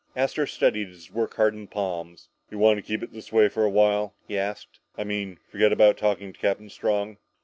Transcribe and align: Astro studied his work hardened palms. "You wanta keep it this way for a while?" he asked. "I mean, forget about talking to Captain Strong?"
Astro 0.15 0.45
studied 0.45 0.87
his 0.87 1.11
work 1.11 1.35
hardened 1.35 1.69
palms. 1.69 2.27
"You 2.49 2.57
wanta 2.57 2.81
keep 2.81 3.03
it 3.03 3.13
this 3.13 3.31
way 3.31 3.49
for 3.49 3.63
a 3.65 3.69
while?" 3.69 4.15
he 4.27 4.35
asked. 4.35 4.79
"I 4.97 5.03
mean, 5.03 5.37
forget 5.47 5.71
about 5.71 5.95
talking 5.97 6.33
to 6.33 6.39
Captain 6.39 6.71
Strong?" 6.71 7.17